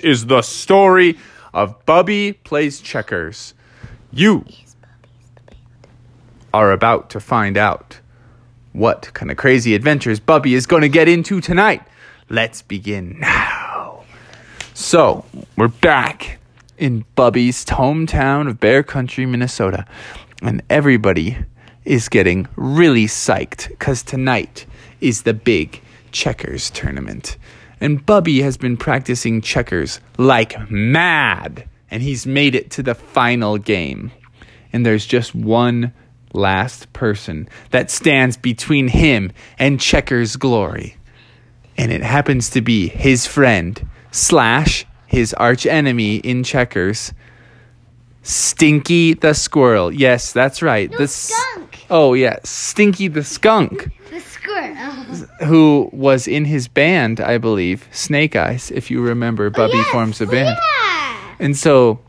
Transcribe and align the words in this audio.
is 0.00 0.26
the 0.26 0.42
story 0.42 1.18
of 1.52 1.84
Bubby 1.86 2.32
Plays 2.32 2.80
Checkers. 2.80 3.54
You 4.12 4.44
are 6.52 6.72
about 6.72 7.10
to 7.10 7.20
find 7.20 7.56
out 7.56 8.00
what 8.72 9.10
kind 9.14 9.30
of 9.30 9.36
crazy 9.36 9.74
adventures 9.74 10.20
Bubby 10.20 10.54
is 10.54 10.66
going 10.66 10.82
to 10.82 10.88
get 10.88 11.08
into 11.08 11.40
tonight. 11.40 11.82
Let's 12.28 12.62
begin 12.62 13.18
now. 13.20 14.04
So, 14.74 15.24
we're 15.56 15.68
back 15.68 16.38
in 16.76 17.04
Bubby's 17.14 17.64
hometown 17.64 18.48
of 18.48 18.60
Bear 18.60 18.82
Country, 18.82 19.24
Minnesota, 19.24 19.86
and 20.42 20.62
everybody 20.68 21.38
is 21.84 22.08
getting 22.08 22.48
really 22.56 23.06
psyched 23.06 23.68
because 23.68 24.02
tonight 24.02 24.66
is 25.00 25.22
the 25.22 25.32
big 25.32 25.80
checkers 26.12 26.70
tournament. 26.70 27.36
And 27.80 28.04
Bubby 28.04 28.40
has 28.42 28.56
been 28.56 28.76
practicing 28.76 29.40
checkers 29.42 30.00
like 30.16 30.70
mad, 30.70 31.68
and 31.90 32.02
he's 32.02 32.26
made 32.26 32.54
it 32.54 32.70
to 32.72 32.82
the 32.82 32.94
final 32.94 33.58
game. 33.58 34.10
And 34.72 34.84
there's 34.84 35.06
just 35.06 35.34
one 35.34 35.92
last 36.32 36.92
person 36.92 37.48
that 37.70 37.90
stands 37.90 38.36
between 38.36 38.88
him 38.88 39.32
and 39.58 39.80
checkers' 39.80 40.36
glory. 40.36 40.96
And 41.78 41.92
it 41.92 42.02
happens 42.02 42.50
to 42.50 42.62
be 42.62 42.88
his 42.88 43.26
friend, 43.26 43.88
slash, 44.10 44.86
his 45.06 45.34
arch 45.34 45.66
enemy 45.66 46.16
in 46.16 46.44
checkers, 46.44 47.12
Stinky 48.22 49.14
the 49.14 49.34
squirrel. 49.34 49.92
Yes, 49.92 50.32
that's 50.32 50.60
right. 50.62 50.90
No, 50.90 50.98
the 50.98 51.04
s- 51.04 51.30
skunk. 51.32 51.86
Oh, 51.88 52.14
yeah, 52.14 52.38
Stinky 52.42 53.06
the 53.08 53.22
skunk 53.22 53.90
The 54.10 54.20
squirrel. 54.20 54.35
who 55.44 55.88
was 55.92 56.26
in 56.26 56.44
his 56.44 56.68
band, 56.68 57.20
I 57.20 57.38
believe, 57.38 57.88
Snake 57.92 58.36
Eyes, 58.36 58.70
if 58.70 58.90
you 58.90 59.00
remember, 59.00 59.46
oh, 59.46 59.50
Bubby 59.50 59.76
Yes, 59.76 59.88
forms 59.88 60.20
a 60.20 60.24
oh, 60.24 60.30
band. 60.30 60.58
Yeah. 60.58 61.34
And 61.38 61.56
so 61.56 62.00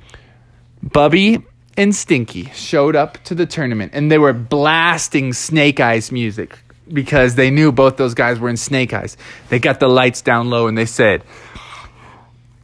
Bubby 0.81 1.43
and 1.75 1.95
Stinky 1.95 2.45
showed 2.53 2.95
up 2.95 3.23
to 3.25 3.35
the 3.35 3.45
tournament 3.45 3.91
and 3.93 4.11
they 4.11 4.17
were 4.17 4.33
blasting 4.33 5.33
Snake 5.33 5.79
Eyes 5.79 6.11
music 6.11 6.57
because 6.91 7.35
they 7.35 7.49
knew 7.51 7.71
both 7.71 7.97
those 7.97 8.13
guys 8.13 8.39
were 8.39 8.49
in 8.49 8.57
Snake 8.57 8.93
Eyes. 8.93 9.17
They 9.49 9.59
got 9.59 9.79
the 9.79 9.89
lights 9.89 10.21
down 10.21 10.49
low 10.49 10.67
and 10.67 10.77
they 10.77 10.85
said, 10.85 11.23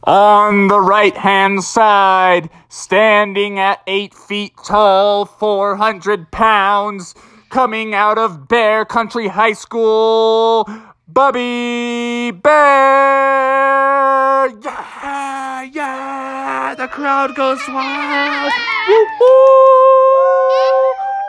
on 0.04 0.68
the 0.68 0.80
right 0.80 1.16
hand 1.16 1.64
side, 1.64 2.50
standing 2.68 3.58
at 3.58 3.80
eight 3.86 4.12
feet 4.12 4.52
tall, 4.66 5.24
400 5.24 6.30
pounds, 6.30 7.14
coming 7.54 7.94
out 7.94 8.18
of 8.18 8.48
Bear 8.48 8.84
Country 8.84 9.28
High 9.28 9.52
School, 9.52 10.68
Bubby 11.06 12.32
Bear! 12.32 12.50
Yeah, 14.60 15.62
yeah! 15.62 16.74
The 16.76 16.88
crowd 16.88 17.36
goes 17.36 17.60
wild! 17.68 18.52
Woo, 18.88 19.06
woo! 19.20 19.28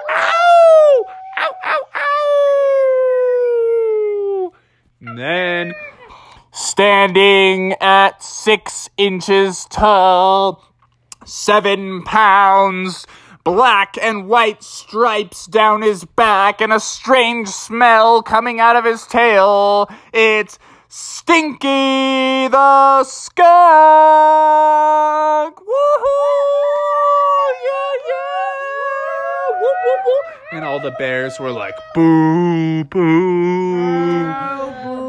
Ow! 0.09 1.06
Ow, 1.38 1.53
ow, 1.64 1.84
ow! 4.42 4.52
And 5.02 5.20
then 5.20 5.76
standing 6.52 7.76
at 7.81 8.23
six 8.23 8.90
inches 8.98 9.68
tall, 9.70 10.64
seven 11.23 12.02
pounds, 12.02 13.06
black 13.45 13.97
and 14.01 14.27
white 14.27 14.61
stripes 14.63 15.45
down 15.45 15.81
his 15.83 16.03
back, 16.03 16.59
and 16.59 16.73
a 16.73 16.79
strange 16.81 17.47
smell 17.47 18.21
coming 18.21 18.59
out 18.59 18.75
of 18.75 18.83
his 18.83 19.07
tail. 19.07 19.88
It's 20.11 20.59
Stinky 20.89 22.47
the 22.47 23.03
Skunk! 23.03 23.45
Woohoo! 25.57 26.05
Yeah, 27.63 27.93
yeah! 28.09 29.61
Woo, 29.61 29.75
woo, 29.85 29.97
woo. 30.05 30.21
And 30.51 30.66
all 30.66 30.79
the 30.79 30.91
bears 30.91 31.39
were 31.39 31.51
like, 31.51 31.75
boo, 31.94 32.84
boo. 32.85 34.25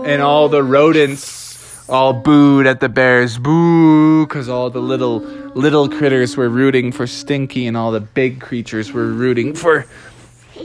And 0.04 0.20
all 0.22 0.48
the 0.48 0.62
rodents 0.62 1.45
all 1.88 2.12
booed 2.12 2.66
at 2.66 2.80
the 2.80 2.88
bears, 2.88 3.38
boo, 3.38 4.26
because 4.26 4.48
all 4.48 4.70
the 4.70 4.80
little 4.80 5.20
little 5.20 5.88
critters 5.88 6.36
were 6.36 6.48
rooting 6.48 6.92
for 6.92 7.06
Stinky, 7.06 7.66
and 7.66 7.76
all 7.76 7.92
the 7.92 8.00
big 8.00 8.40
creatures 8.40 8.92
were 8.92 9.06
rooting 9.06 9.54
for 9.54 9.86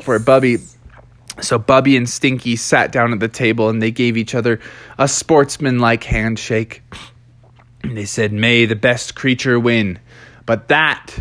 for 0.03 0.19
Bubby. 0.19 0.57
So 1.41 1.57
Bubby 1.57 1.95
and 1.95 2.09
Stinky 2.09 2.55
sat 2.55 2.91
down 2.91 3.13
at 3.13 3.19
the 3.19 3.27
table 3.27 3.69
and 3.69 3.81
they 3.81 3.91
gave 3.91 4.17
each 4.17 4.35
other 4.35 4.59
a 4.97 5.07
sportsmanlike 5.07 6.03
handshake. 6.03 6.83
And 7.83 7.97
they 7.97 8.05
said, 8.05 8.31
May 8.31 8.65
the 8.65 8.75
best 8.75 9.15
creature 9.15 9.59
win. 9.59 9.99
But 10.45 10.67
that 10.67 11.17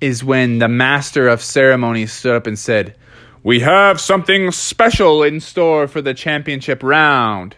is 0.00 0.24
when 0.24 0.58
the 0.58 0.68
master 0.68 1.28
of 1.28 1.42
ceremonies 1.42 2.12
stood 2.12 2.34
up 2.34 2.46
and 2.46 2.58
said, 2.58 2.96
We 3.42 3.60
have 3.60 4.00
something 4.00 4.50
special 4.50 5.22
in 5.22 5.40
store 5.40 5.86
for 5.86 6.00
the 6.00 6.14
championship 6.14 6.82
round. 6.82 7.56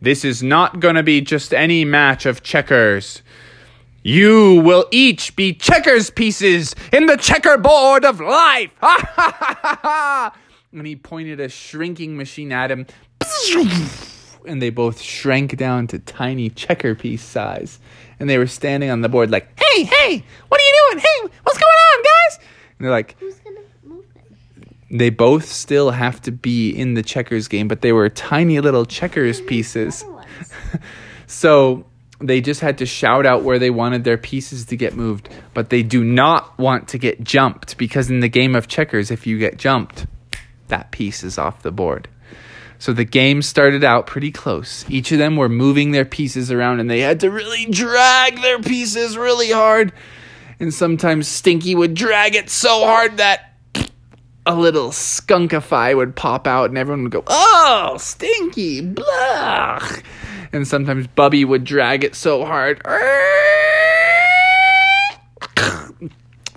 This 0.00 0.24
is 0.24 0.42
not 0.42 0.80
going 0.80 0.94
to 0.94 1.02
be 1.02 1.20
just 1.20 1.52
any 1.52 1.84
match 1.84 2.24
of 2.26 2.42
checkers. 2.42 3.22
You 4.02 4.60
will 4.62 4.86
each 4.90 5.34
be 5.34 5.52
checkers 5.52 6.08
pieces 6.10 6.74
in 6.92 7.06
the 7.06 7.16
checkerboard 7.16 8.04
of 8.04 8.20
life. 8.20 8.70
And 10.70 10.86
he 10.86 10.96
pointed 10.96 11.40
a 11.40 11.48
shrinking 11.48 12.16
machine 12.16 12.52
at 12.52 12.70
him. 12.70 12.86
And 14.46 14.62
they 14.62 14.70
both 14.70 15.00
shrank 15.00 15.56
down 15.56 15.86
to 15.88 15.98
tiny 15.98 16.50
checker 16.50 16.94
piece 16.94 17.22
size. 17.22 17.80
And 18.20 18.28
they 18.30 18.38
were 18.38 18.46
standing 18.46 18.90
on 18.90 19.00
the 19.00 19.08
board 19.08 19.30
like, 19.30 19.48
hey, 19.58 19.82
hey, 19.84 20.24
what 20.48 20.60
are 20.60 20.64
you 20.64 20.90
doing? 20.90 20.98
Hey, 21.02 21.34
what's 21.42 21.58
going 21.58 21.68
on, 21.68 22.02
guys? 22.02 22.38
And 22.78 22.84
they're 22.84 22.90
like, 22.90 23.16
Who's 23.18 23.34
gonna 23.40 23.60
move 23.82 24.04
it? 24.14 24.76
They 24.90 25.10
both 25.10 25.46
still 25.46 25.90
have 25.90 26.20
to 26.22 26.32
be 26.32 26.70
in 26.70 26.94
the 26.94 27.02
checkers 27.02 27.48
game, 27.48 27.68
but 27.68 27.82
they 27.82 27.92
were 27.92 28.08
tiny 28.08 28.60
little 28.60 28.84
checkers 28.84 29.40
pieces. 29.40 30.04
So 31.28 31.84
they 32.20 32.40
just 32.40 32.60
had 32.60 32.78
to 32.78 32.86
shout 32.86 33.26
out 33.26 33.44
where 33.44 33.60
they 33.60 33.70
wanted 33.70 34.02
their 34.02 34.18
pieces 34.18 34.64
to 34.66 34.76
get 34.76 34.96
moved, 34.96 35.28
but 35.54 35.70
they 35.70 35.84
do 35.84 36.02
not 36.02 36.58
want 36.58 36.88
to 36.88 36.98
get 36.98 37.22
jumped 37.22 37.76
because 37.76 38.10
in 38.10 38.20
the 38.20 38.28
game 38.28 38.56
of 38.56 38.66
checkers, 38.66 39.12
if 39.12 39.26
you 39.26 39.38
get 39.38 39.58
jumped, 39.58 40.06
that 40.66 40.90
piece 40.90 41.22
is 41.22 41.38
off 41.38 41.62
the 41.62 41.70
board. 41.70 42.08
So 42.80 42.92
the 42.92 43.04
game 43.04 43.42
started 43.42 43.84
out 43.84 44.06
pretty 44.06 44.30
close. 44.30 44.88
Each 44.88 45.12
of 45.12 45.18
them 45.18 45.36
were 45.36 45.48
moving 45.48 45.90
their 45.90 46.04
pieces 46.04 46.50
around 46.50 46.80
and 46.80 46.90
they 46.90 47.00
had 47.00 47.20
to 47.20 47.30
really 47.30 47.66
drag 47.66 48.40
their 48.40 48.60
pieces 48.60 49.18
really 49.18 49.50
hard. 49.50 49.92
And 50.58 50.72
sometimes 50.72 51.28
Stinky 51.28 51.74
would 51.74 51.94
drag 51.94 52.34
it 52.34 52.48
so 52.50 52.84
hard 52.84 53.18
that 53.18 53.47
a 54.48 54.54
little 54.56 54.88
skunkify 54.88 55.94
would 55.94 56.16
pop 56.16 56.46
out 56.46 56.70
and 56.70 56.78
everyone 56.78 57.02
would 57.02 57.12
go, 57.12 57.22
Oh, 57.26 57.96
Stinky, 58.00 58.80
blah. 58.80 59.86
And 60.54 60.66
sometimes 60.66 61.06
Bubby 61.06 61.44
would 61.44 61.64
drag 61.64 62.02
it 62.02 62.14
so 62.14 62.46
hard 62.46 62.80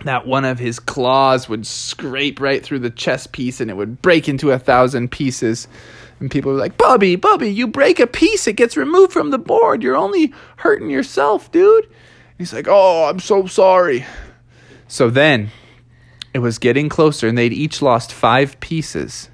that 0.06 0.26
one 0.26 0.46
of 0.46 0.58
his 0.58 0.80
claws 0.80 1.50
would 1.50 1.68
scrape 1.68 2.40
right 2.40 2.64
through 2.64 2.80
the 2.80 2.90
chest 2.90 3.34
piece 3.34 3.60
and 3.60 3.70
it 3.70 3.76
would 3.76 4.02
break 4.02 4.30
into 4.30 4.52
a 4.52 4.58
thousand 4.58 5.12
pieces. 5.12 5.68
And 6.22 6.32
people 6.32 6.54
were 6.54 6.58
like, 6.58 6.78
Bubby, 6.78 7.18
Bubby, 7.18 7.50
you 7.50 7.68
break 7.68 8.00
a 8.00 8.08
piece, 8.08 8.48
it 8.48 8.54
gets 8.56 8.78
removed 8.78 9.12
from 9.12 9.32
the 9.32 9.38
board. 9.38 9.84
You're 9.84 9.98
only 9.98 10.34
hurting 10.56 10.90
yourself, 10.90 11.52
dude. 11.52 11.90
He's 12.38 12.54
like, 12.54 12.68
Oh, 12.70 13.10
I'm 13.10 13.20
so 13.20 13.48
sorry. 13.48 14.06
So 14.88 15.10
then 15.10 15.52
it 16.34 16.40
was 16.40 16.60
getting 16.60 16.90
closer 16.90 17.28
and 17.28 17.38
they'd 17.38 17.54
each 17.54 17.82
lost 17.82 18.14
five 18.14 18.60
pieces. 18.60 19.30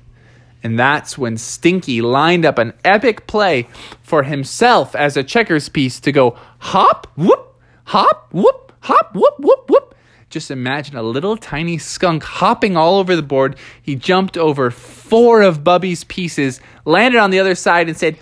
And 0.63 0.77
that's 0.77 1.17
when 1.17 1.37
Stinky 1.37 2.01
lined 2.01 2.45
up 2.45 2.57
an 2.57 2.73
epic 2.83 3.27
play 3.27 3.67
for 4.01 4.23
himself 4.23 4.95
as 4.95 5.15
a 5.15 5.23
checkers 5.23 5.69
piece 5.69 5.99
to 6.01 6.11
go 6.11 6.37
hop, 6.59 7.07
whoop, 7.15 7.55
hop, 7.85 8.27
whoop, 8.31 8.73
hop, 8.81 9.15
whoop, 9.15 9.35
whoop, 9.39 9.69
whoop. 9.69 9.95
Just 10.29 10.51
imagine 10.51 10.97
a 10.97 11.03
little 11.03 11.37
tiny 11.37 11.77
skunk 11.77 12.23
hopping 12.23 12.75
all 12.75 12.97
over 12.97 13.15
the 13.15 13.21
board. 13.21 13.55
He 13.81 13.95
jumped 13.95 14.37
over 14.37 14.71
four 14.71 15.41
of 15.41 15.63
Bubby's 15.63 16.03
pieces, 16.03 16.59
landed 16.83 17.19
on 17.19 17.29
the 17.29 17.39
other 17.39 17.55
side, 17.55 17.87
and 17.87 17.97
said, 17.97 18.17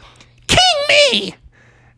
King 0.45 0.59
me! 0.89 1.35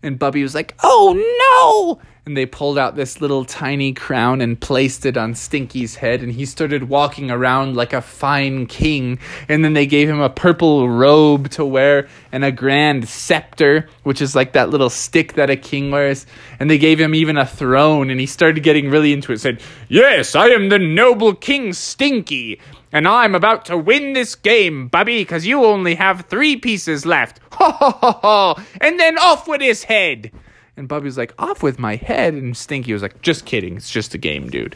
And 0.02 0.18
Bubby 0.18 0.44
was 0.44 0.56
like, 0.56 0.76
Oh 0.82 2.00
no! 2.00 2.08
And 2.28 2.36
they 2.36 2.46
pulled 2.46 2.78
out 2.78 2.98
this 2.98 3.22
little 3.22 3.46
tiny 3.46 3.94
crown 3.94 4.42
and 4.42 4.60
placed 4.60 5.06
it 5.06 5.16
on 5.16 5.34
Stinky's 5.34 5.96
head, 5.96 6.22
and 6.22 6.30
he 6.30 6.46
started 6.46 6.90
walking 6.90 7.32
around 7.32 7.78
like 7.78 7.94
a 7.94 8.02
fine 8.02 8.66
king. 8.66 9.18
And 9.48 9.64
then 9.64 9.72
they 9.72 9.86
gave 9.86 10.10
him 10.10 10.20
a 10.20 10.30
purple 10.30 10.90
robe 10.90 11.50
to 11.52 11.64
wear 11.64 12.10
and 12.34 12.44
a 12.44 12.52
grand 12.52 13.08
scepter, 13.08 13.88
which 14.04 14.22
is 14.22 14.36
like 14.36 14.52
that 14.52 14.70
little 14.70 14.90
stick 14.90 15.36
that 15.36 15.50
a 15.50 15.56
king 15.56 15.90
wears. 15.90 16.26
And 16.60 16.70
they 16.70 16.78
gave 16.78 17.00
him 17.00 17.16
even 17.16 17.38
a 17.38 17.46
throne, 17.46 18.10
and 18.10 18.20
he 18.20 18.26
started 18.26 18.62
getting 18.62 18.90
really 18.90 19.14
into 19.14 19.32
it. 19.32 19.40
Said, 19.40 19.62
Yes, 19.88 20.36
I 20.36 20.48
am 20.48 20.68
the 20.68 20.80
noble 20.80 21.34
King 21.34 21.72
Stinky, 21.72 22.60
and 22.92 23.08
I'm 23.08 23.36
about 23.36 23.64
to 23.68 23.78
win 23.78 24.12
this 24.12 24.36
game, 24.36 24.90
Bubby, 24.90 25.22
because 25.22 25.48
you 25.48 25.64
only 25.64 25.96
have 25.96 26.26
three 26.26 26.58
pieces 26.58 27.06
left. 27.06 27.40
Ha 27.58 27.72
ha 27.72 27.92
ha 27.92 28.20
ha! 28.22 28.64
And 28.82 29.00
then 29.00 29.18
off 29.18 29.48
with 29.48 29.62
his 29.62 29.86
head! 29.86 30.32
And 30.78 30.88
Bubby 30.88 31.06
was 31.06 31.18
like, 31.18 31.34
off 31.40 31.64
with 31.64 31.80
my 31.80 31.96
head. 31.96 32.36
And 32.36 32.56
Stinky 32.56 32.94
was 32.94 33.02
like, 33.02 33.22
just 33.24 33.46
kidding. 33.46 33.76
It's 33.78 33.90
just 33.90 34.14
a 34.14 34.18
game, 34.20 34.50
dude. 34.50 34.76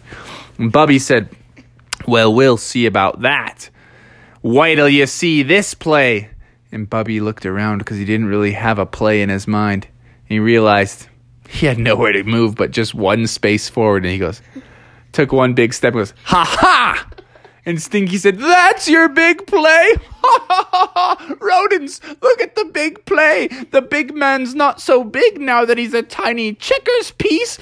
And 0.57 0.71
Bubby 0.71 0.98
said, 0.98 1.30
well, 2.07 2.33
we'll 2.33 2.57
see 2.57 2.88
about 2.88 3.21
that. 3.21 3.69
Wait 4.42 4.75
till 4.75 4.89
you 4.89 5.06
see 5.06 5.44
this 5.44 5.75
play. 5.75 6.31
And 6.71 6.89
Bubby 6.89 7.19
looked 7.19 7.45
around 7.45 7.77
because 7.80 7.98
he 7.98 8.06
didn't 8.06 8.25
really 8.25 8.53
have 8.53 8.80
a 8.80 8.86
play 8.86 9.21
in 9.21 9.30
his 9.30 9.48
mind. 9.48 9.88
And 10.24 10.33
He 10.33 10.39
realized 10.39 11.07
he 11.48 11.68
had 11.68 11.77
nowhere 11.77 12.13
to 12.13 12.24
move 12.24 12.56
but 12.56 12.71
just 12.71 12.95
one 12.95 13.27
space 13.27 13.69
forward. 13.69 14.04
And 14.04 14.12
he 14.12 14.18
goes, 14.18 14.42
took 15.12 15.31
one 15.31 15.54
big 15.54 15.74
step 15.74 15.94
and 15.94 16.00
goes, 16.00 16.13
ha 16.24 16.44
ha! 16.47 17.07
And 17.66 17.81
Stinky 17.81 18.18
said, 18.18 18.40
That's 18.40 18.88
your 18.88 19.08
big 19.10 19.46
play? 19.46 19.96
Rodents, 21.40 22.02
look 22.22 22.42
at 22.42 22.56
the 22.56 22.66
big 22.66 23.06
play. 23.06 23.48
The 23.72 23.81
big 23.81 24.16
man's 24.16 24.56
not 24.56 24.81
so 24.81 25.04
big 25.04 25.40
now 25.40 25.66
that 25.66 25.78
he's 25.78 25.94
a 25.94 26.02
tiny 26.02 26.56
checkers 26.56 27.12
piece. 27.12 27.60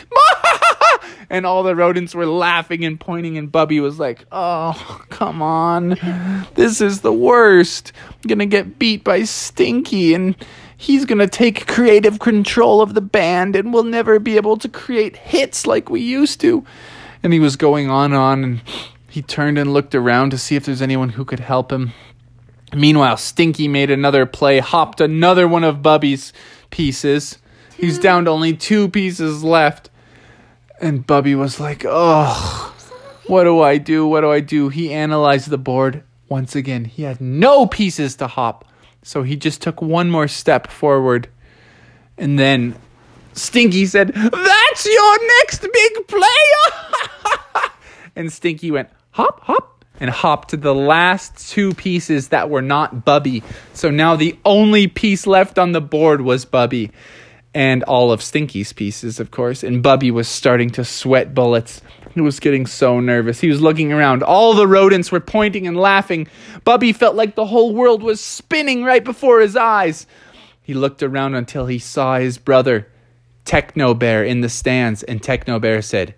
and 1.30 1.46
all 1.46 1.64
the 1.64 1.76
rodents 1.76 2.16
were 2.16 2.26
laughing 2.26 2.86
and 2.86 3.00
pointing, 3.00 3.38
and 3.38 3.52
Bubby 3.52 3.80
was 3.80 4.00
like, 4.00 4.26
Oh, 4.32 5.04
come 5.10 5.42
on. 5.42 5.98
This 6.56 6.80
is 6.80 7.02
the 7.02 7.14
worst. 7.14 7.92
I'm 8.10 8.28
gonna 8.28 8.46
get 8.46 8.80
beat 8.80 9.04
by 9.04 9.24
Stinky, 9.24 10.14
and 10.14 10.36
he's 10.78 11.04
gonna 11.04 11.28
take 11.28 11.68
creative 11.68 12.20
control 12.20 12.82
of 12.82 12.94
the 12.94 13.02
band, 13.02 13.56
and 13.58 13.74
we'll 13.74 13.84
never 13.84 14.18
be 14.18 14.38
able 14.38 14.56
to 14.58 14.70
create 14.70 15.18
hits 15.18 15.68
like 15.68 15.90
we 15.90 16.00
used 16.00 16.40
to. 16.42 16.66
And 17.22 17.34
he 17.34 17.40
was 17.40 17.58
going 17.58 17.90
on 17.90 18.14
and 18.14 18.16
on, 18.16 18.44
and 18.46 18.62
he 19.10 19.22
turned 19.22 19.58
and 19.58 19.74
looked 19.74 19.96
around 19.96 20.30
to 20.32 20.38
see 20.38 20.56
if 20.56 20.66
there's 20.66 20.82
anyone 20.82 21.10
who 21.10 21.26
could 21.26 21.40
help 21.40 21.72
him. 21.72 21.92
Meanwhile, 22.74 23.18
Stinky 23.18 23.68
made 23.68 23.90
another 23.90 24.26
play, 24.26 24.60
hopped 24.60 25.02
another 25.02 25.48
one 25.48 25.64
of 25.64 25.82
Bubby's 25.82 26.32
pieces. 26.70 27.40
He's 27.76 27.98
down 27.98 28.26
to 28.26 28.32
only 28.32 28.56
two 28.56 28.90
pieces 28.90 29.44
left. 29.44 29.90
And 30.80 31.06
Bubby 31.06 31.34
was 31.34 31.60
like, 31.60 31.84
oh, 31.88 32.76
what 33.28 33.44
do 33.44 33.62
I 33.62 33.78
do? 33.78 34.06
What 34.06 34.22
do 34.22 34.32
I 34.32 34.40
do? 34.40 34.70
He 34.70 34.94
analyzed 34.94 35.50
the 35.50 35.58
board 35.58 36.04
once 36.28 36.56
again. 36.56 36.86
He 36.86 37.04
had 37.04 37.20
no 37.20 37.66
pieces 37.66 38.16
to 38.18 38.28
hop. 38.28 38.66
So 39.02 39.24
he 39.24 39.36
just 39.36 39.62
took 39.62 39.82
one 39.82 40.12
more 40.12 40.28
step 40.28 40.68
forward. 40.68 41.30
And 42.18 42.38
then 42.38 42.76
Stinky 43.34 43.86
said, 43.86 44.14
That's 44.14 44.86
your 44.86 45.28
next 45.40 45.62
big 45.62 46.08
player! 46.08 47.72
and 48.16 48.32
Stinky 48.32 48.72
went, 48.72 48.90
hop, 49.20 49.42
hop, 49.42 49.86
and 50.00 50.10
hopped 50.10 50.52
to 50.52 50.58
the 50.58 50.74
last 50.74 51.50
two 51.50 51.74
pieces 51.74 52.30
that 52.30 52.50
were 52.50 52.62
not 52.62 53.04
Bubby. 53.04 53.44
So 53.74 53.90
now 53.92 54.16
the 54.16 54.40
only 54.46 54.88
piece 54.88 55.28
left 55.28 55.60
on 55.60 55.74
the 55.74 55.82
board 55.82 56.22
was 56.22 56.46
Bubby. 56.46 56.92
And 57.54 57.84
all 57.84 58.12
of 58.12 58.22
Stinky's 58.22 58.72
pieces, 58.72 59.20
of 59.20 59.32
course. 59.32 59.62
And 59.62 59.84
Bubby 59.84 60.10
was 60.10 60.30
starting 60.30 60.70
to 60.72 60.86
sweat 60.86 61.34
bullets. 61.34 61.82
He 62.14 62.22
was 62.22 62.40
getting 62.40 62.66
so 62.66 63.02
nervous. 63.02 63.42
He 63.42 63.50
was 63.50 63.60
looking 63.60 63.92
around. 63.92 64.24
All 64.24 64.54
the 64.54 64.68
rodents 64.68 65.12
were 65.12 65.20
pointing 65.20 65.68
and 65.68 65.76
laughing. 65.76 66.28
Bubby 66.64 66.94
felt 66.94 67.16
like 67.16 67.36
the 67.36 67.48
whole 67.48 67.74
world 67.74 68.02
was 68.02 68.22
spinning 68.22 68.84
right 68.84 69.04
before 69.04 69.42
his 69.42 69.58
eyes. 69.58 70.08
He 70.62 70.74
looked 70.74 71.04
around 71.04 71.36
until 71.36 71.66
he 71.66 71.80
saw 71.80 72.20
his 72.20 72.38
brother, 72.38 72.88
Techno 73.44 73.94
Bear, 73.96 74.24
in 74.24 74.40
the 74.40 74.50
stands. 74.50 75.04
And 75.04 75.22
Techno 75.22 75.60
Bear 75.60 75.82
said, 75.82 76.16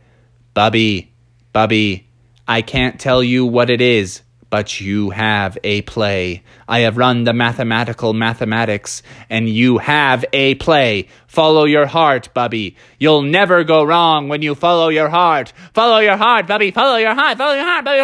Bubby, 0.54 1.14
Bubby, 1.54 2.11
I 2.52 2.62
can't 2.62 3.00
tell 3.00 3.24
you 3.24 3.46
what 3.46 3.70
it 3.70 3.80
is, 3.80 4.24
but 4.50 4.82
you 4.82 5.12
have 5.12 5.58
a 5.64 5.84
play. 5.84 6.44
I 6.68 6.80
have 6.80 6.98
run 6.98 7.24
the 7.24 7.32
mathematical 7.32 8.12
mathematics, 8.14 9.04
and 9.30 9.48
you 9.48 9.78
have 9.78 10.26
a 10.34 10.56
play. 10.56 11.08
Follow 11.28 11.64
your 11.64 11.86
heart, 11.86 12.28
Bubby. 12.34 12.76
You'll 13.00 13.22
never 13.22 13.64
go 13.64 13.86
wrong 13.86 14.28
when 14.28 14.42
you 14.42 14.54
follow 14.54 14.90
your 14.90 15.08
heart. 15.08 15.54
Follow 15.74 16.00
your 16.00 16.18
heart, 16.18 16.46
Bubby. 16.46 16.72
Follow 16.72 16.98
your 16.98 17.16
heart. 17.16 17.38
Follow 17.38 17.54
your 17.56 17.64
heart, 17.64 17.86
Bubby. 17.86 18.02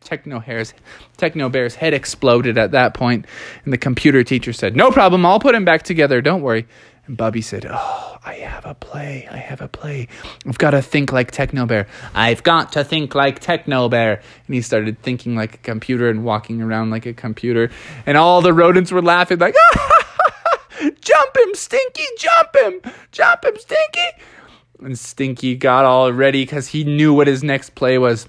Techno 0.00 0.40
Bear's 0.40 0.74
Techno 1.18 1.48
Bear's 1.48 1.76
head 1.76 1.94
exploded 1.94 2.58
at 2.58 2.72
that 2.72 2.94
point, 2.94 3.26
and 3.64 3.72
the 3.72 3.78
computer 3.78 4.24
teacher 4.24 4.52
said, 4.52 4.74
"No 4.74 4.90
problem. 4.90 5.24
I'll 5.24 5.38
put 5.38 5.54
him 5.54 5.64
back 5.64 5.84
together. 5.84 6.20
Don't 6.20 6.42
worry." 6.42 6.66
And 7.10 7.16
Bubby 7.16 7.40
said, 7.42 7.66
Oh, 7.68 8.18
I 8.24 8.34
have 8.34 8.64
a 8.64 8.72
play. 8.72 9.26
I 9.28 9.38
have 9.38 9.60
a 9.60 9.66
play. 9.66 10.06
I've 10.46 10.58
got 10.58 10.70
to 10.70 10.80
think 10.80 11.10
like 11.10 11.32
Techno 11.32 11.66
Bear. 11.66 11.88
I've 12.14 12.44
got 12.44 12.70
to 12.74 12.84
think 12.84 13.16
like 13.16 13.40
Techno 13.40 13.88
Bear. 13.88 14.22
And 14.46 14.54
he 14.54 14.62
started 14.62 15.02
thinking 15.02 15.34
like 15.34 15.54
a 15.54 15.58
computer 15.58 16.08
and 16.08 16.22
walking 16.22 16.62
around 16.62 16.90
like 16.90 17.06
a 17.06 17.12
computer. 17.12 17.68
And 18.06 18.16
all 18.16 18.42
the 18.42 18.52
rodents 18.52 18.92
were 18.92 19.02
laughing, 19.02 19.38
like, 19.38 19.56
Jump 21.00 21.36
him, 21.36 21.52
Stinky, 21.54 22.04
jump 22.16 22.54
him, 22.54 22.92
jump 23.10 23.44
him, 23.44 23.56
Stinky. 23.58 24.22
And 24.78 24.96
Stinky 24.96 25.56
got 25.56 25.84
all 25.84 26.12
ready 26.12 26.44
because 26.44 26.68
he 26.68 26.84
knew 26.84 27.12
what 27.12 27.26
his 27.26 27.42
next 27.42 27.74
play 27.74 27.98
was. 27.98 28.28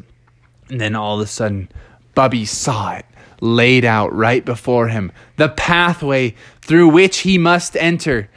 And 0.72 0.82
then 0.82 0.96
all 0.96 1.22
of 1.22 1.22
a 1.22 1.28
sudden, 1.28 1.70
Bubby 2.16 2.46
saw 2.46 2.96
it 2.96 3.06
laid 3.42 3.86
out 3.86 4.12
right 4.12 4.44
before 4.44 4.88
him, 4.88 5.12
the 5.38 5.50
pathway 5.50 6.34
through 6.62 6.88
which 6.88 7.20
he 7.20 7.38
must 7.38 7.78
enter 7.78 8.28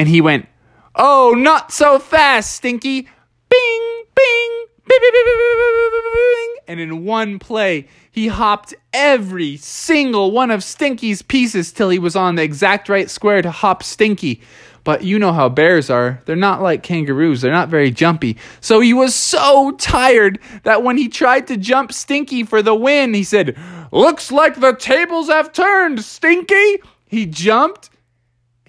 and 0.00 0.08
he 0.08 0.22
went, 0.22 0.48
Oh, 0.94 1.34
not 1.36 1.72
so 1.72 1.98
fast, 1.98 2.54
Stinky. 2.54 3.02
Bing, 3.02 4.04
bing, 4.14 4.66
bing, 4.88 4.98
bing, 4.98 5.12
bing, 5.12 5.90
bing, 5.92 6.12
bing. 6.14 6.56
And 6.68 6.80
in 6.80 7.04
one 7.04 7.38
play, 7.38 7.86
he 8.10 8.28
hopped 8.28 8.72
every 8.94 9.58
single 9.58 10.30
one 10.30 10.50
of 10.50 10.64
Stinky's 10.64 11.20
pieces 11.20 11.70
till 11.70 11.90
he 11.90 11.98
was 11.98 12.16
on 12.16 12.36
the 12.36 12.42
exact 12.42 12.88
right 12.88 13.10
square 13.10 13.42
to 13.42 13.50
hop 13.50 13.82
Stinky. 13.82 14.40
But 14.84 15.04
you 15.04 15.18
know 15.18 15.34
how 15.34 15.50
bears 15.50 15.90
are. 15.90 16.22
They're 16.24 16.34
not 16.34 16.62
like 16.62 16.82
kangaroos. 16.82 17.42
They're 17.42 17.52
not 17.52 17.68
very 17.68 17.90
jumpy. 17.90 18.38
So 18.62 18.80
he 18.80 18.94
was 18.94 19.14
so 19.14 19.72
tired 19.72 20.38
that 20.62 20.82
when 20.82 20.96
he 20.96 21.10
tried 21.10 21.46
to 21.48 21.58
jump 21.58 21.92
Stinky 21.92 22.42
for 22.44 22.62
the 22.62 22.74
win, 22.74 23.12
he 23.12 23.22
said, 23.22 23.58
Looks 23.92 24.32
like 24.32 24.60
the 24.60 24.72
tables 24.72 25.28
have 25.28 25.52
turned, 25.52 26.02
Stinky. 26.02 26.78
He 27.06 27.26
jumped 27.26 27.90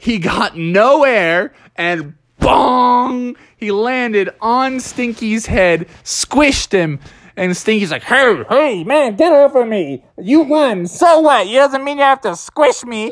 he 0.02 0.18
got 0.18 0.58
no 0.58 1.04
air 1.04 1.54
and 1.76 2.16
bong! 2.40 3.36
He 3.56 3.72
landed 3.72 4.32
on 4.42 4.80
Stinky's 4.80 5.46
head, 5.46 5.88
squished 6.04 6.72
him, 6.72 7.00
and 7.38 7.56
Stinky's 7.56 7.92
like, 7.92 8.02
Hey, 8.02 8.44
hey, 8.50 8.84
man, 8.84 9.16
get 9.16 9.32
over 9.32 9.64
me. 9.64 10.04
You 10.18 10.42
won. 10.42 10.88
So 10.88 11.20
what? 11.20 11.46
It 11.46 11.54
doesn't 11.54 11.84
mean 11.84 12.00
you 12.00 12.04
have 12.04 12.22
to 12.22 12.36
squish 12.36 12.84
me. 12.84 13.12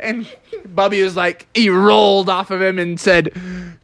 And 0.00 0.24
Bubby 0.66 1.02
was 1.02 1.16
like, 1.16 1.48
he 1.52 1.68
rolled 1.68 2.28
off 2.28 2.52
of 2.52 2.62
him 2.62 2.78
and 2.78 3.00
said, 3.00 3.32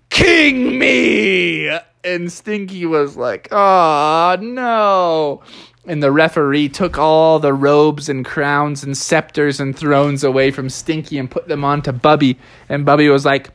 King 0.09 0.79
me! 0.79 1.69
And 2.05 2.31
Stinky 2.31 2.87
was 2.87 3.17
like, 3.17 3.49
Oh, 3.51 4.37
no 4.41 5.43
and 5.87 6.03
the 6.03 6.11
referee 6.11 6.69
took 6.69 6.99
all 6.99 7.39
the 7.39 7.53
robes 7.53 8.09
and 8.09 8.25
crowns 8.25 8.83
and 8.83 8.97
scepters 8.97 9.61
and 9.61 9.77
thrones 9.77 10.25
away 10.25 10.51
from 10.51 10.69
Stinky 10.69 11.19
and 11.19 11.31
put 11.31 11.49
them 11.49 11.65
onto 11.65 11.93
Bubby. 11.93 12.39
And 12.69 12.85
Bubby 12.85 13.09
was 13.09 13.25
like, 13.25 13.51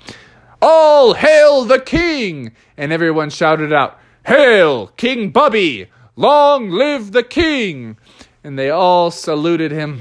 All 0.61 1.13
hail 1.13 1.65
the 1.65 1.79
king! 1.79 2.53
And 2.77 2.93
everyone 2.93 3.29
shouted 3.29 3.73
out, 3.73 3.99
Hail, 4.25 4.87
King 4.87 5.31
Bubby! 5.31 5.89
Long 6.15 6.69
live 6.69 7.11
the 7.11 7.23
king! 7.23 7.97
And 8.43 8.57
they 8.57 8.69
all 8.69 9.11
saluted 9.11 9.71
him. 9.71 9.99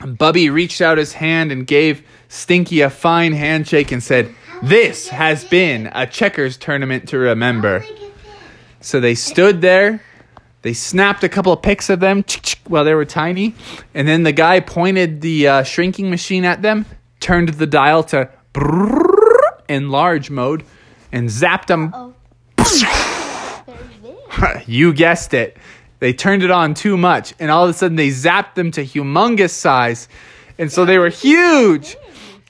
And 0.00 0.18
Bubby 0.18 0.50
reached 0.50 0.80
out 0.80 0.98
his 0.98 1.14
hand 1.14 1.52
and 1.52 1.66
gave 1.66 2.02
Stinky 2.28 2.80
a 2.80 2.90
fine 2.90 3.32
handshake 3.32 3.92
and 3.92 4.02
said, 4.02 4.34
This 4.62 5.08
has 5.08 5.44
been 5.44 5.88
a 5.92 6.06
checkers 6.06 6.56
tournament 6.56 7.08
to 7.10 7.18
remember. 7.18 7.84
So 8.80 9.00
they 9.00 9.14
stood 9.14 9.60
there 9.60 10.02
they 10.64 10.72
snapped 10.72 11.22
a 11.22 11.28
couple 11.28 11.52
of 11.52 11.60
pics 11.60 11.90
of 11.90 12.00
them 12.00 12.24
while 12.68 12.84
they 12.84 12.94
were 12.94 13.04
tiny, 13.04 13.54
and 13.92 14.08
then 14.08 14.22
the 14.22 14.32
guy 14.32 14.60
pointed 14.60 15.20
the 15.20 15.46
uh, 15.46 15.62
shrinking 15.62 16.08
machine 16.08 16.46
at 16.46 16.62
them, 16.62 16.86
turned 17.20 17.50
the 17.50 17.66
dial 17.66 18.02
to 18.04 18.30
enlarge 19.68 20.30
mode, 20.30 20.64
and 21.12 21.28
zapped 21.28 21.66
them. 21.66 22.14
you 24.66 24.94
guessed 24.94 25.34
it. 25.34 25.58
They 25.98 26.14
turned 26.14 26.42
it 26.42 26.50
on 26.50 26.72
too 26.72 26.96
much, 26.96 27.34
and 27.38 27.50
all 27.50 27.64
of 27.64 27.70
a 27.70 27.74
sudden 27.74 27.96
they 27.96 28.08
zapped 28.08 28.54
them 28.54 28.70
to 28.70 28.82
humongous 28.82 29.50
size, 29.50 30.08
and 30.56 30.72
so 30.72 30.86
they 30.86 30.96
were 30.96 31.10
huge. 31.10 31.94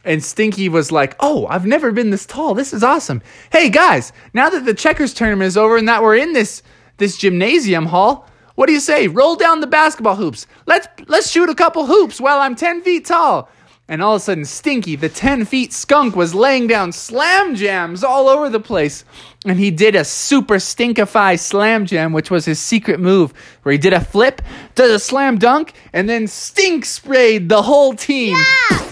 And 0.05 0.23
Stinky 0.23 0.69
was 0.69 0.93
like, 0.93 1.17
"Oh, 1.19 1.49
I've 1.49 1.67
never 1.67 1.91
been 1.91 2.11
this 2.11 2.27
tall. 2.27 2.55
This 2.55 2.73
is 2.73 2.85
awesome. 2.85 3.23
Hey 3.51 3.71
guys, 3.71 4.13
now 4.33 4.51
that 4.51 4.67
the 4.67 4.75
checkers 4.75 5.15
tournament 5.15 5.49
is 5.49 5.57
over 5.57 5.77
and 5.77 5.89
that 5.89 6.01
we're 6.01 6.17
in 6.17 6.33
this 6.33 6.63
this 6.99 7.17
gymnasium 7.17 7.87
hall. 7.87 8.29
What 8.55 8.67
do 8.67 8.73
you 8.73 8.81
say? 8.81 9.09
Roll 9.09 9.37
down 9.37 9.61
the 9.61 9.67
basketball 9.67 10.17
hoops. 10.17 10.47
Let's 10.67 10.87
let's 11.09 11.31
shoot 11.31 11.49
a 11.49 11.55
couple 11.55 11.87
hoops 11.87 12.21
while 12.21 12.41
I'm 12.41 12.55
10 12.55 12.83
feet 12.83 13.07
tall. 13.07 13.49
And 13.87 14.01
all 14.01 14.15
of 14.15 14.23
a 14.23 14.25
sudden, 14.25 14.47
Stinky, 14.47 14.97
the 14.97 15.11
10 15.11 15.45
feet 15.45 15.71
skunk, 15.71 16.17
was 16.17 16.35
laying 16.35 16.67
down 16.67 16.91
slam 16.91 17.55
jams 17.55 18.03
all 18.03 18.31
over 18.31 18.49
the 18.49 18.61
place. 18.61 19.05
And 19.45 19.59
he 19.59 19.71
did 19.71 19.95
a 19.95 20.05
super 20.05 20.55
stinkify 20.55 21.39
slam 21.39 21.85
jam, 21.85 22.15
which 22.15 22.31
was 22.31 22.47
his 22.47 22.59
secret 22.59 22.99
move, 22.99 23.35
where 23.63 23.73
he 23.73 23.79
did 23.79 23.93
a 23.93 24.01
flip, 24.01 24.41
did 24.75 24.91
a 24.91 24.99
slam 24.99 25.37
dunk, 25.37 25.75
and 25.93 26.09
then 26.09 26.27
stink 26.29 26.87
sprayed 26.87 27.51
the 27.51 27.61
whole 27.61 27.95
team. 27.95 28.39
Yeah. 28.71 28.91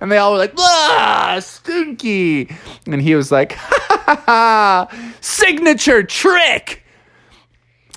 And 0.00 0.10
they 0.10 0.16
all 0.16 0.32
were 0.32 0.38
like, 0.38 0.54
ah, 0.58 1.38
stinky. 1.42 2.54
And 2.86 3.02
he 3.02 3.14
was 3.14 3.30
like, 3.30 3.52
ha 3.56 4.02
ha 4.06 4.22
ha, 4.26 5.14
signature 5.20 6.02
trick. 6.02 6.83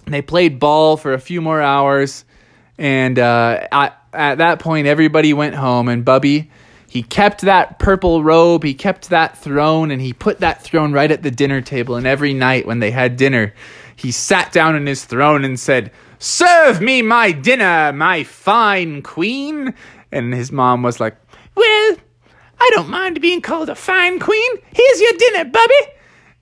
They 0.07 0.21
played 0.21 0.59
ball 0.59 0.97
for 0.97 1.13
a 1.13 1.19
few 1.19 1.41
more 1.41 1.61
hours. 1.61 2.25
And 2.77 3.19
uh, 3.19 3.67
at, 3.71 4.01
at 4.13 4.37
that 4.39 4.59
point, 4.59 4.87
everybody 4.87 5.33
went 5.33 5.55
home. 5.55 5.89
And 5.89 6.05
Bubby, 6.05 6.49
he 6.89 7.03
kept 7.03 7.41
that 7.41 7.79
purple 7.79 8.23
robe, 8.23 8.63
he 8.63 8.73
kept 8.73 9.09
that 9.09 9.37
throne, 9.37 9.91
and 9.91 10.01
he 10.01 10.13
put 10.13 10.39
that 10.39 10.63
throne 10.63 10.93
right 10.93 11.11
at 11.11 11.23
the 11.23 11.31
dinner 11.31 11.61
table. 11.61 11.95
And 11.95 12.07
every 12.07 12.33
night 12.33 12.65
when 12.65 12.79
they 12.79 12.91
had 12.91 13.17
dinner, 13.17 13.53
he 13.95 14.11
sat 14.11 14.51
down 14.51 14.75
in 14.75 14.85
his 14.85 15.03
throne 15.03 15.43
and 15.43 15.59
said, 15.59 15.91
Serve 16.19 16.81
me 16.81 17.01
my 17.01 17.31
dinner, 17.31 17.91
my 17.93 18.23
fine 18.23 19.01
queen. 19.01 19.73
And 20.11 20.33
his 20.33 20.51
mom 20.51 20.83
was 20.83 20.99
like, 20.99 21.17
Well, 21.55 21.97
I 22.59 22.71
don't 22.73 22.89
mind 22.89 23.21
being 23.21 23.41
called 23.41 23.69
a 23.69 23.75
fine 23.75 24.19
queen. 24.19 24.51
Here's 24.73 25.01
your 25.01 25.13
dinner, 25.17 25.45
Bubby. 25.45 25.96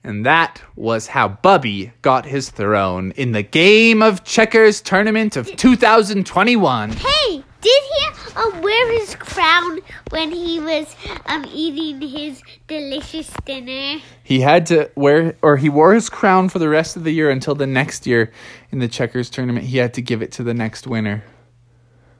And 0.06 0.24
that 0.24 0.62
was 0.76 1.08
how 1.08 1.26
Bubby 1.26 1.92
got 2.00 2.26
his 2.26 2.48
throne 2.48 3.10
in 3.16 3.32
the 3.32 3.42
Game 3.42 4.02
of 4.02 4.22
Checkers 4.22 4.80
tournament 4.80 5.36
of 5.36 5.48
2021. 5.56 6.90
Hey, 6.92 7.42
did 7.60 7.82
he 7.82 8.06
um, 8.36 8.62
wear 8.62 8.92
his 9.00 9.16
crown 9.16 9.80
when 10.10 10.30
he 10.30 10.60
was 10.60 10.94
um, 11.26 11.44
eating 11.52 12.00
his 12.00 12.40
delicious 12.68 13.28
dinner? 13.44 14.00
He 14.22 14.38
had 14.38 14.66
to 14.66 14.88
wear, 14.94 15.36
or 15.42 15.56
he 15.56 15.68
wore 15.68 15.92
his 15.92 16.08
crown 16.08 16.50
for 16.50 16.60
the 16.60 16.68
rest 16.68 16.94
of 16.94 17.02
the 17.02 17.10
year 17.10 17.28
until 17.28 17.56
the 17.56 17.66
next 17.66 18.06
year 18.06 18.30
in 18.70 18.78
the 18.78 18.86
Checkers 18.86 19.28
tournament. 19.28 19.66
He 19.66 19.78
had 19.78 19.92
to 19.94 20.02
give 20.02 20.22
it 20.22 20.30
to 20.32 20.44
the 20.44 20.54
next 20.54 20.86
winner. 20.86 21.24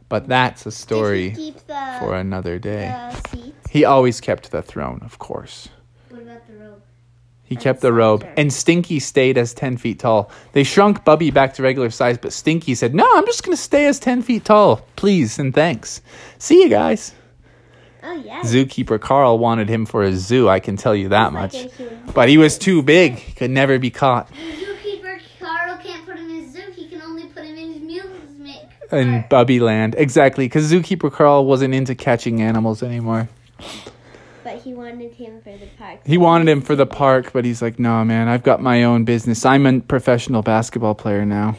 But 0.09 0.26
that's 0.26 0.66
a 0.66 0.73
story 0.73 1.28
Did 1.28 1.38
he 1.38 1.52
keep 1.52 1.66
the, 1.69 1.97
for 2.00 2.16
another 2.16 2.59
day. 2.59 3.14
He 3.71 3.85
always 3.85 4.21
kept 4.21 4.50
the 4.50 4.62
throne, 4.62 5.02
of 5.05 5.21
course. 5.21 5.69
What 6.09 6.23
about 6.23 6.45
the 6.49 6.55
robe? 6.55 6.83
He 7.47 7.55
kept 7.55 7.81
the 7.81 7.93
robe, 7.93 8.26
and 8.37 8.53
Stinky 8.53 8.99
stayed 8.99 9.38
as 9.38 9.55
10 9.55 9.76
feet 9.76 10.00
tall. 10.00 10.31
They 10.53 10.65
shrunk 10.65 11.05
Bubby 11.05 11.31
back 11.31 11.55
to 11.55 11.62
regular 11.62 11.91
size, 11.91 12.19
but 12.19 12.33
Stinky 12.33 12.75
said, 12.75 12.93
No, 12.93 13.09
I'm 13.15 13.25
just 13.25 13.45
going 13.45 13.57
to 13.57 13.62
stay 13.62 13.87
as 13.87 14.00
10 14.00 14.23
feet 14.23 14.45
tall. 14.45 14.85
Please 14.97 15.38
and 15.38 15.55
thanks. 15.55 16.03
See 16.38 16.62
you 16.62 16.69
guys. 16.69 17.15
Oh, 18.03 18.12
yeah. 18.12 18.41
Zookeeper 18.43 19.00
Carl 19.00 19.38
wanted 19.38 19.69
him 19.69 19.87
for 19.87 20.03
his 20.03 20.25
zoo, 20.26 20.49
I 20.49 20.59
can 20.59 20.76
tell 20.76 20.95
you 20.95 21.09
that 21.11 21.33
much. 21.33 21.57
But 22.15 22.29
he 22.29 22.37
was 22.37 22.59
too 22.59 22.83
big, 22.83 23.15
he 23.15 23.33
could 23.33 23.50
never 23.50 23.79
be 23.79 23.91
caught. 23.91 24.29
Zookeeper 24.33 25.21
Carl 25.41 25.79
can't 25.79 26.05
put 26.05 26.17
him 26.17 26.31
in 26.31 26.43
his 26.43 26.53
zoo. 26.53 26.71
He 26.75 26.88
can 26.88 27.00
only 27.03 27.26
put 27.26 27.45
him 27.45 27.57
in 27.57 27.73
his 27.73 27.83
amusement. 27.83 28.59
In. 28.93 29.25
Bubby 29.29 29.61
Land. 29.61 29.95
Exactly, 29.99 30.47
because 30.47 30.71
Zookeeper 30.71 31.12
Carl 31.12 31.47
wasn't 31.47 31.75
into 31.75 31.95
catching 31.95 32.43
animals 32.43 32.83
anymore. 32.83 33.29
He 34.66 34.75
wanted 34.75 35.12
him 35.12 35.40
for 35.42 35.56
the 35.56 35.68
park. 35.78 36.00
He 36.04 36.18
wanted 36.18 36.49
him 36.49 36.61
for 36.61 36.75
the 36.75 36.87
park, 36.87 37.32
but 37.32 37.44
he's 37.44 37.62
like, 37.62 37.78
No, 37.78 38.04
man, 38.04 38.26
I've 38.26 38.42
got 38.42 38.61
my 38.61 38.82
own 38.82 39.04
business. 39.04 39.46
I'm 39.46 39.64
a 39.64 39.78
professional 39.78 40.42
basketball 40.42 40.96
player 40.96 41.25
now. 41.25 41.56